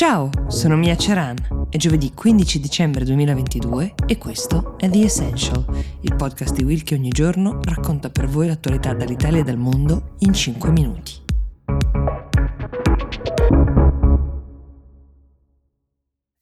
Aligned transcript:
Ciao, 0.00 0.30
sono 0.48 0.76
Mia 0.76 0.96
Ceran. 0.96 1.66
È 1.68 1.76
giovedì 1.76 2.14
15 2.14 2.58
dicembre 2.58 3.04
2022 3.04 3.96
e 4.06 4.16
questo 4.16 4.78
è 4.78 4.88
The 4.88 5.04
Essential, 5.04 5.62
il 6.00 6.14
podcast 6.14 6.54
di 6.54 6.64
Will 6.64 6.82
che 6.82 6.94
ogni 6.94 7.10
giorno 7.10 7.60
racconta 7.62 8.08
per 8.08 8.26
voi 8.26 8.46
l'attualità 8.46 8.94
dall'Italia 8.94 9.40
e 9.40 9.44
dal 9.44 9.58
mondo 9.58 10.12
in 10.20 10.32
5 10.32 10.70
minuti. 10.70 11.29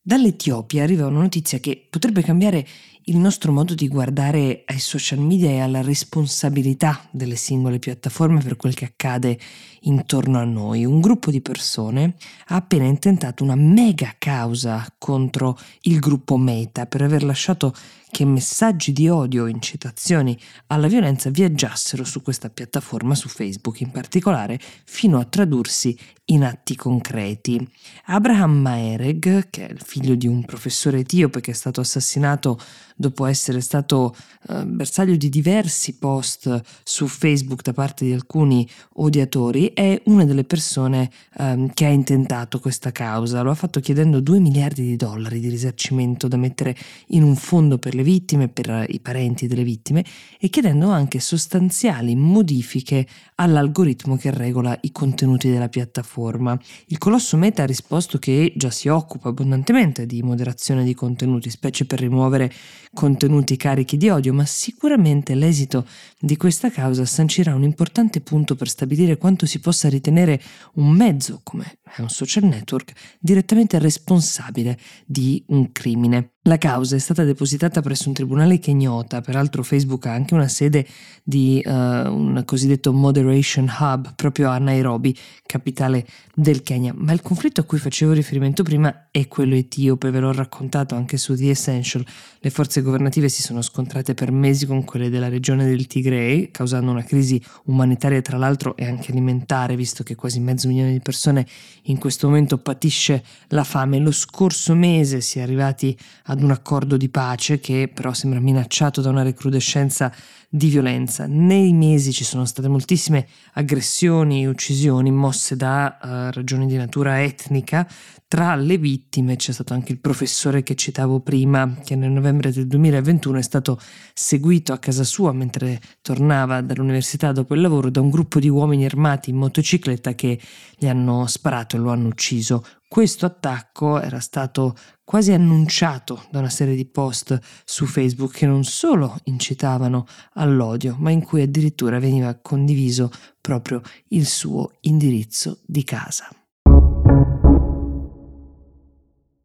Dall'Etiopia 0.09 0.85
arriva 0.85 1.07
una 1.07 1.21
notizia 1.21 1.59
che 1.59 1.87
potrebbe 1.87 2.23
cambiare 2.23 2.67
il 3.05 3.19
nostro 3.19 3.53
modo 3.53 3.75
di 3.75 3.89
guardare 3.89 4.63
ai 4.65 4.79
social 4.79 5.19
media 5.19 5.51
e 5.51 5.61
alla 5.61 5.83
responsabilità 5.83 7.07
delle 7.11 7.37
singole 7.37 7.79
piattaforme 7.79 8.41
per 8.41 8.57
quel 8.57 8.73
che 8.73 8.87
accade 8.87 9.39
intorno 9.81 10.39
a 10.39 10.45
noi. 10.45 10.87
Un 10.87 11.01
gruppo 11.01 11.31
di 11.31 11.43
persone 11.43 12.15
ha 12.47 12.55
appena 12.55 12.87
intentato 12.87 13.45
una 13.45 13.55
mega 13.55 14.15
causa 14.17 14.91
contro 14.97 15.59
il 15.83 15.99
gruppo 15.99 16.39
Meta 16.39 16.87
per 16.87 17.03
aver 17.03 17.23
lasciato 17.23 17.75
che 18.11 18.25
messaggi 18.25 18.93
di 18.93 19.09
odio 19.09 19.45
o 19.45 19.49
incitazioni 19.49 20.39
alla 20.69 20.89
violenza 20.89 21.31
viaggiassero 21.31 22.05
su 22.05 22.23
questa 22.23 22.51
piattaforma, 22.51 23.15
su 23.15 23.29
Facebook 23.29 23.81
in 23.81 23.91
particolare, 23.91 24.59
fino 24.85 25.19
a 25.19 25.25
tradursi 25.25 25.97
in 26.31 26.45
atti 26.45 26.77
concreti. 26.77 27.67
Abraham 28.07 28.53
Maereg, 28.53 29.49
che 29.51 29.67
è 29.67 29.73
il 29.73 29.81
figlio 29.81 30.15
di 30.15 30.27
un 30.27 30.45
professore 30.45 31.01
etiope 31.01 31.41
che 31.41 31.53
è 31.53 31.55
stato 31.55 31.81
assassinato 31.81 32.59
dopo 32.97 33.27
essere 33.27 33.61
stato 33.61 34.15
eh, 34.49 34.65
bersaglio 34.65 35.17
di 35.17 35.29
diversi 35.29 35.97
post 35.99 36.61
su 36.83 37.07
Facebook 37.07 37.63
da 37.63 37.73
parte 37.73 38.05
di 38.05 38.13
alcuni 38.13 38.69
odiatori, 38.95 39.73
è 39.73 40.01
una 40.07 40.25
delle 40.25 40.45
persone 40.45 41.11
eh, 41.39 41.71
che 41.73 41.85
ha 41.87 41.91
intentato 41.91 42.61
questa 42.61 42.93
causa. 42.93 43.43
Lo 43.43 43.51
ha 43.51 43.55
fatto 43.55 43.81
chiedendo 43.81 44.21
2 44.21 44.41
miliardi 44.41 44.83
di 44.83 44.97
dollari 44.97 45.41
di 45.41 45.49
risarcimento 45.49 46.29
da 46.29 46.37
mettere 46.37 46.77
in 47.09 47.23
un 47.23 47.37
fondo 47.37 47.79
per 47.79 47.95
le 47.99 48.05
vittime, 48.05 48.49
per 48.49 48.87
i 48.89 49.01
parenti 49.01 49.47
delle 49.47 49.65
vittime 49.65 50.05
e 50.39 50.49
chiedendo 50.49 50.91
anche 50.91 51.19
sostanziali 51.19 52.15
modifiche 52.15 53.07
all'algoritmo 53.35 54.17
che 54.17 54.31
regola 54.31 54.77
i 54.83 54.93
contenuti 54.93 55.51
della 55.51 55.69
piattaforma. 55.69 56.59
Il 56.87 56.99
colosso 56.99 57.37
Meta 57.37 57.65
ha 57.65 57.67
risposto 57.67 58.19
che 58.19 58.53
già 58.57 58.71
si 58.71 58.89
occupa 58.89 59.29
abbondantemente 59.29 60.07
di 60.07 60.23
moderazione 60.23 60.85
di 60.85 60.95
contenuti, 60.95 61.51
specie 61.51 61.85
per 61.85 61.99
rimuovere 61.99 62.53
contenuti 62.95 63.57
carichi 63.57 63.97
di 63.97 64.09
odio, 64.09 64.33
ma 64.33 64.45
sicuramente 64.45 65.35
l'esito 65.35 65.87
di 66.19 66.37
questa 66.37 66.71
causa 66.71 67.05
sancirà 67.05 67.55
un 67.55 67.63
importante 67.63 68.21
punto 68.21 68.55
per 68.55 68.69
stabilire 68.69 69.19
quanto 69.19 69.47
si 69.47 69.59
possa 69.59 69.89
ritenere 69.89 70.41
un 70.75 70.91
mezzo, 70.91 71.41
come 71.43 71.79
è 71.83 72.01
un 72.01 72.09
social 72.09 72.45
network, 72.45 72.93
direttamente 73.19 73.79
responsabile 73.79 74.79
di 75.05 75.43
un 75.49 75.73
crimine. 75.73 76.33
La 76.49 76.57
causa 76.57 76.97
è 76.97 76.99
stata 76.99 77.25
depositata 77.25 77.83
presso 77.83 78.09
un 78.09 78.15
tribunale 78.15 78.59
kenyota, 78.59 79.21
peraltro 79.21 79.63
Facebook 79.63 80.07
ha 80.07 80.15
anche 80.15 80.33
una 80.33 80.49
sede 80.49 80.87
di 81.23 81.63
uh, 81.63 81.71
un 81.71 82.43
cosiddetto 82.47 82.91
Moderation 82.91 83.71
Hub 83.79 84.15
proprio 84.15 84.49
a 84.49 84.57
Nairobi, 84.57 85.15
capitale 85.45 86.07
del 86.35 86.63
Kenya, 86.63 86.95
ma 86.97 87.13
il 87.13 87.21
conflitto 87.21 87.61
a 87.61 87.65
cui 87.65 87.77
facevo 87.77 88.13
riferimento 88.13 88.63
prima 88.63 89.09
è 89.11 89.29
quello 89.29 89.57
etiope, 89.57 90.11
ve 90.11 90.21
l'ho 90.21 90.33
raccontato 90.33 90.95
anche 90.95 91.19
su 91.19 91.35
The 91.35 91.51
Essential, 91.51 92.03
le 92.41 92.51
forze 92.51 92.81
governative 92.81 93.29
si 93.29 93.43
sono 93.43 93.61
scontrate 93.61 94.15
per 94.15 94.31
mesi 94.31 94.65
con 94.65 94.85
quelle 94.85 95.11
della 95.11 95.29
regione 95.29 95.67
del 95.67 95.87
Tigray, 95.87 96.51
causando 96.51 96.91
una 96.91 97.03
crisi 97.03 97.43
umanitaria 97.65 98.23
tra 98.23 98.39
l'altro 98.39 98.75
e 98.77 98.87
anche 98.87 99.11
alimentare, 99.11 99.77
visto 99.77 100.03
che 100.03 100.15
quasi 100.15 100.41
mezzo 100.41 100.69
milione 100.69 100.93
di 100.93 101.01
persone 101.01 101.47
in 101.85 101.99
questo 101.99 102.29
momento 102.29 102.57
patisce 102.57 103.23
la 103.49 103.65
fame. 103.65 103.99
Lo 103.99 104.13
scorso 104.13 104.75
mese 104.75 105.21
si 105.21 105.41
è 105.41 105.43
arrivati 105.43 105.99
ad 106.25 106.38
ad 106.39 106.45
un 106.45 106.53
accordo 106.53 106.97
di 106.97 107.09
pace 107.09 107.59
che 107.59 107.91
però 107.93 108.13
sembra 108.13 108.39
minacciato 108.39 109.01
da 109.01 109.11
una 109.11 109.23
recrudescenza 109.23 110.13
di 110.51 110.69
violenza. 110.69 111.27
Nei 111.27 111.73
mesi 111.75 112.13
ci 112.13 112.25
sono 112.25 112.47
state 112.47 112.69
moltissime 112.69 113.27
aggressioni 113.55 114.43
e 114.43 114.49
uccisioni 114.49 115.11
mosse 115.11 115.57
da 115.57 115.99
uh, 116.01 116.07
ragioni 116.33 116.67
di 116.67 116.77
natura 116.77 117.23
etnica. 117.23 117.87
Tra 118.27 118.55
le 118.55 118.77
vittime 118.79 119.37
c'è 119.37 119.53
stato 119.53 119.75
anche 119.75 119.93
il 119.93 120.01
professore 120.01 120.63
che 120.63 120.75
citavo 120.75 121.21
prima, 121.21 121.79
che 121.85 121.97
nel 121.97 122.11
novembre 122.11 122.53
del 122.53 122.67
2021 122.67 123.39
è 123.39 123.43
stato 123.43 123.79
seguito 124.15 124.73
a 124.73 124.79
casa 124.79 125.05
sua 125.05 125.33
mentre 125.33 125.81
tornava 126.03 126.61
dall'università 126.61 127.33
dopo 127.33 127.55
il 127.55 127.61
lavoro 127.61 127.91
da 127.91 128.01
un 128.01 128.11
gruppo 128.11 128.39
di 128.39 128.49
uomini 128.49 128.85
armati 128.85 129.31
in 129.31 129.37
motocicletta 129.37 130.15
che 130.15 130.39
gli 130.77 130.87
hanno 130.87 131.27
sparato 131.27 131.77
e 131.77 131.79
lo 131.79 131.91
hanno 131.91 132.09
ucciso. 132.09 132.63
Questo 132.89 133.27
attacco 133.27 134.01
era 134.01 134.19
stato 134.19 134.75
quasi 135.05 135.33
annunciato 135.33 136.25
da 136.31 136.39
una 136.39 136.49
serie 136.49 136.75
di 136.75 136.87
post 136.87 137.39
su 137.65 137.85
Facebook 137.85 138.33
che 138.33 138.47
non 138.47 138.65
solo 138.65 139.15
incitavano 139.25 140.07
all'odio, 140.39 140.97
ma 140.99 141.11
in 141.11 141.23
cui 141.23 141.43
addirittura 141.43 141.99
veniva 141.99 142.35
condiviso 142.35 143.11
proprio 143.41 143.83
il 144.09 144.27
suo 144.27 144.71
indirizzo 144.81 145.61
di 145.67 145.85
casa. 145.85 146.29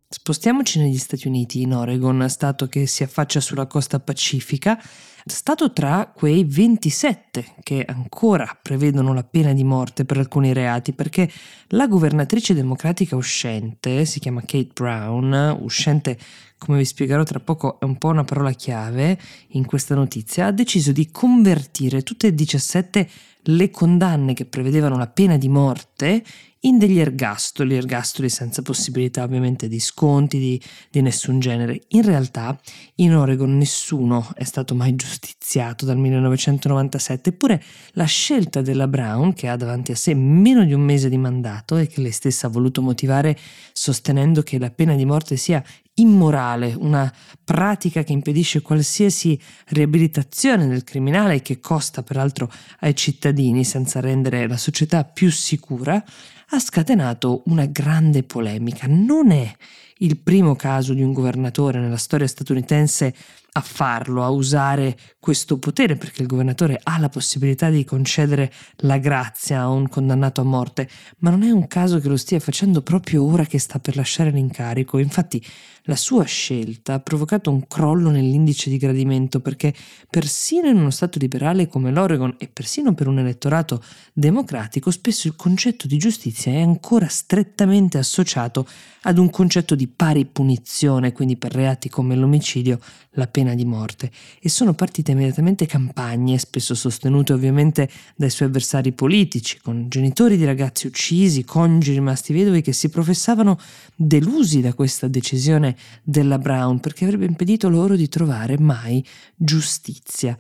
Spostiamoci 0.07 0.79
negli 0.79 0.99
Stati 0.99 1.27
Uniti, 1.27 1.61
in 1.63 1.73
Oregon, 1.73 2.29
stato 2.29 2.67
che 2.67 2.85
si 2.85 3.01
affaccia 3.01 3.39
sulla 3.39 3.65
costa 3.65 3.99
pacifica, 3.99 4.79
stato 5.25 5.73
tra 5.73 6.11
quei 6.15 6.43
27 6.43 7.55
che 7.63 7.83
ancora 7.83 8.57
prevedono 8.61 9.13
la 9.13 9.23
pena 9.23 9.53
di 9.53 9.63
morte 9.63 10.05
per 10.05 10.19
alcuni 10.19 10.53
reati, 10.53 10.93
perché 10.93 11.29
la 11.69 11.87
governatrice 11.87 12.53
democratica 12.53 13.15
uscente, 13.15 14.05
si 14.05 14.19
chiama 14.19 14.41
Kate 14.41 14.69
Brown, 14.71 15.57
uscente 15.61 16.17
come 16.63 16.78
vi 16.78 16.85
spiegherò 16.85 17.24
tra 17.24 17.41
poco 17.41 17.78
è 17.78 17.84
un 17.84 17.97
po' 17.97 18.07
una 18.07 18.24
parola 18.24 18.51
chiave 18.51 19.19
in 19.50 19.66
questa 19.66 19.96
notizia, 19.96 20.46
ha 20.46 20.51
deciso 20.51 20.94
di 20.94 21.12
convertire 21.12 22.03
tutte 22.03 22.28
e 22.28 22.34
17 22.34 23.09
le 23.47 23.69
condanne 23.69 24.34
che 24.34 24.46
prevedevano 24.46 24.96
la 24.96 25.07
pena 25.07 25.35
di 25.35 25.50
morte 25.50 26.23
in 26.66 26.78
degli 26.78 27.00
ergastoli, 27.00 27.75
ergastoli 27.75 28.29
senza 28.29 28.62
possibilità 28.62 29.23
ovviamente 29.23 29.68
di 29.68 29.79
sconti 29.79 30.40
di, 30.40 30.62
di, 30.90 31.02
nessun 31.02 31.40
genere. 31.40 31.81
In 31.90 32.03
realtà 32.03 32.57
in 32.96 33.13
Oregon 33.13 33.57
nessuno 33.57 34.29
è 34.35 34.46
stato 34.46 34.73
mai 34.73 34.96
giustiziato 34.96 35.85
dal 35.85 35.97
1997, 35.97 37.29
eppure 37.31 37.62
la 37.94 38.06
scelta 38.06 38.62
della 38.62 38.88
Brown, 38.88 39.34
che 39.34 39.50
ha 39.50 39.57
davanti 39.57 39.91
a 39.91 39.96
sé 39.96 40.13
meno 40.13 40.63
di 40.63 40.73
un 40.73 40.81
mese 40.81 41.09
di 41.09 41.18
mandato 41.18 41.75
e 41.75 41.88
che 41.88 42.02
lei 42.02 42.12
stessa 42.12 42.47
ha 42.47 42.50
voluto 42.50 42.81
motivare 42.81 43.38
sostenendo 43.73 44.41
che 44.41 44.57
la 44.57 44.72
pena 44.72 44.96
di 44.96 45.03
morte 45.03 45.35
sia 45.35 45.62
immorale, 45.95 46.75
una 46.77 47.11
pratica 47.43 48.03
che 48.03 48.13
impedisce 48.13 48.61
qualsiasi 48.61 49.39
riabilitazione 49.67 50.67
del 50.67 50.83
criminale 50.83 51.35
e 51.35 51.41
che 51.41 51.59
costa 51.59 52.03
peraltro 52.03 52.51
ai 52.79 52.95
cittadini 52.95 53.63
senza 53.63 53.99
rendere 53.99 54.47
la 54.47 54.57
società 54.57 55.03
più 55.03 55.29
sicura, 55.31 56.03
ha 56.49 56.59
scatenato 56.59 57.43
una 57.45 57.65
grande 57.65 58.23
polemica. 58.23 58.87
Non 58.87 59.31
è 59.31 59.53
il 59.99 60.17
primo 60.17 60.55
caso 60.55 60.93
di 60.93 61.01
un 61.01 61.13
governatore 61.13 61.79
nella 61.79 61.97
storia 61.97 62.27
statunitense 62.27 63.13
a 63.55 63.61
farlo, 63.61 64.23
a 64.23 64.29
usare 64.29 64.97
questo 65.19 65.59
potere, 65.59 65.95
perché 65.95 66.23
il 66.23 66.27
governatore 66.27 66.79
ha 66.81 66.97
la 66.97 67.09
possibilità 67.09 67.69
di 67.69 67.85
concedere 67.85 68.51
la 68.77 68.97
grazia 68.97 69.61
a 69.61 69.69
un 69.69 69.87
condannato 69.87 70.41
a 70.41 70.43
morte, 70.43 70.89
ma 71.19 71.29
non 71.29 71.43
è 71.43 71.51
un 71.51 71.67
caso 71.67 71.99
che 71.99 72.07
lo 72.07 72.17
stia 72.17 72.39
facendo 72.39 72.81
proprio 72.81 73.23
ora 73.23 73.45
che 73.45 73.59
sta 73.59 73.79
per 73.79 73.95
lasciare 73.95 74.31
l'incarico. 74.31 74.97
Infatti 74.97 75.43
la 75.83 75.95
sua 75.95 76.23
scelta 76.23 76.95
ha 76.95 76.99
provocato 76.99 77.51
un 77.51 77.67
crollo 77.67 78.09
nell'indice 78.09 78.71
di 78.71 78.77
gradimento, 78.77 79.39
perché 79.39 79.73
persino 80.09 80.67
in 80.67 80.77
uno 80.77 80.89
Stato 80.89 81.19
liberale 81.19 81.67
come 81.67 81.91
l'Oregon 81.91 82.35
e 82.39 82.47
persino 82.47 82.95
per 82.95 83.07
un 83.07 83.19
elettorato 83.19 83.83
democratico, 84.13 84.89
spesso 84.89 85.27
il 85.27 85.35
concetto 85.35 85.85
di 85.85 85.97
giustizia 85.97 86.51
è 86.51 86.61
ancora 86.61 87.07
strettamente 87.07 87.99
associato 87.99 88.67
ad 89.01 89.17
un 89.17 89.29
concetto 89.29 89.75
di 89.75 89.87
pari 89.95 90.25
punizione, 90.25 91.11
quindi 91.11 91.37
per 91.37 91.53
reati 91.53 91.90
come 91.90 92.16
l'omicidio 92.16 92.79
la 93.11 93.28
pena 93.28 93.53
di 93.53 93.66
morte 93.66 94.11
e 94.40 94.49
sono 94.49 94.73
partite 94.73 95.11
immediatamente 95.11 95.66
campagne, 95.66 96.37
spesso 96.37 96.75
sostenute 96.75 97.34
ovviamente 97.34 97.90
dai 98.16 98.29
suoi 98.29 98.47
avversari 98.47 98.91
politici, 98.91 99.59
con 99.59 99.87
genitori 99.90 100.37
di 100.37 100.45
ragazzi 100.45 100.87
uccisi, 100.87 101.43
coniugi 101.43 101.93
rimasti 101.93 102.34
vedovi 102.34 102.61
che 102.61 102.73
si 102.73 102.90
professavano 102.90 103.59
delusi 103.95 104.61
da 104.61 104.73
questa 104.73 105.07
decisione 105.07 105.75
della 106.03 106.37
Brown 106.37 106.79
perché 106.79 107.05
avrebbe 107.05 107.25
impedito 107.25 107.69
loro 107.69 107.96
di 107.96 108.09
trovare 108.09 108.57
mai 108.57 109.05
giustizia. 109.35 110.37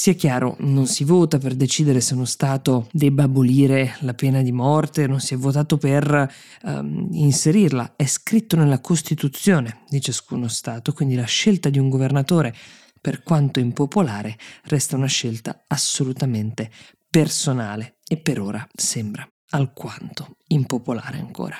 Sia 0.00 0.14
chiaro, 0.14 0.56
non 0.60 0.86
si 0.86 1.04
vota 1.04 1.36
per 1.36 1.54
decidere 1.54 2.00
se 2.00 2.14
uno 2.14 2.24
Stato 2.24 2.88
debba 2.90 3.24
abolire 3.24 3.96
la 4.00 4.14
pena 4.14 4.40
di 4.40 4.50
morte, 4.50 5.06
non 5.06 5.20
si 5.20 5.34
è 5.34 5.36
votato 5.36 5.76
per 5.76 6.32
um, 6.62 7.08
inserirla, 7.12 7.96
è 7.96 8.06
scritto 8.06 8.56
nella 8.56 8.80
Costituzione 8.80 9.82
di 9.90 10.00
ciascuno 10.00 10.48
Stato, 10.48 10.94
quindi 10.94 11.16
la 11.16 11.26
scelta 11.26 11.68
di 11.68 11.78
un 11.78 11.90
governatore, 11.90 12.56
per 12.98 13.22
quanto 13.22 13.60
impopolare, 13.60 14.38
resta 14.68 14.96
una 14.96 15.04
scelta 15.04 15.64
assolutamente 15.66 16.70
personale 17.10 17.98
e 18.08 18.16
per 18.16 18.40
ora 18.40 18.66
sembra 18.74 19.30
alquanto 19.50 20.36
impopolare 20.46 21.18
ancora. 21.18 21.58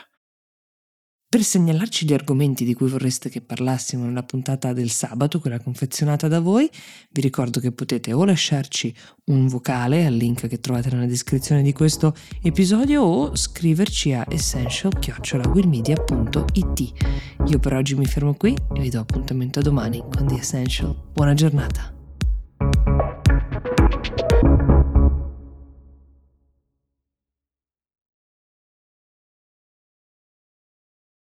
Per 1.31 1.45
segnalarci 1.45 2.07
gli 2.07 2.13
argomenti 2.13 2.65
di 2.65 2.75
cui 2.75 2.89
vorreste 2.89 3.29
che 3.29 3.41
parlassimo 3.41 4.05
nella 4.05 4.25
puntata 4.25 4.73
del 4.73 4.91
sabato, 4.91 5.39
quella 5.39 5.61
confezionata 5.61 6.27
da 6.27 6.41
voi, 6.41 6.69
vi 7.13 7.21
ricordo 7.21 7.61
che 7.61 7.71
potete 7.71 8.13
o 8.13 8.25
lasciarci 8.25 8.93
un 9.27 9.47
vocale 9.47 10.07
al 10.07 10.15
link 10.15 10.49
che 10.49 10.59
trovate 10.59 10.91
nella 10.91 11.07
descrizione 11.07 11.63
di 11.63 11.73
questo 11.73 12.17
episodio 12.43 13.03
o 13.03 13.37
scriverci 13.37 14.13
a 14.13 14.27
essential-willmedia.it. 14.29 16.93
Io 17.47 17.59
per 17.61 17.75
oggi 17.75 17.95
mi 17.95 18.07
fermo 18.07 18.35
qui 18.35 18.53
e 18.75 18.81
vi 18.81 18.91
do 18.91 18.99
appuntamento 18.99 19.61
a 19.61 19.63
domani 19.63 20.03
con 20.13 20.27
The 20.27 20.35
Essential. 20.35 20.97
Buona 21.13 21.35
giornata! 21.35 22.00